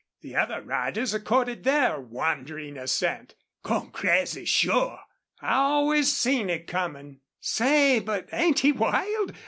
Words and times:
The 0.21 0.35
other 0.35 0.63
riders 0.63 1.13
accorded 1.13 1.63
their 1.63 1.99
wondering 2.01 2.75
assent. 2.75 3.35
"Gone 3.61 3.91
crazy, 3.91 4.45
sure!" 4.45 4.99
"I 5.43 5.53
always 5.53 6.11
seen 6.11 6.49
it 6.49 6.65
comin'." 6.65 7.19
"Say, 7.39 7.99
but 7.99 8.27
ain't 8.33 8.61
he 8.61 8.71
wild? 8.71 9.33